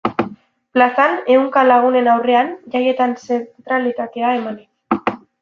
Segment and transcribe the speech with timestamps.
[0.77, 5.15] Plazan, ehunka lagunen aurrean, jaietan zentralitatea emanez.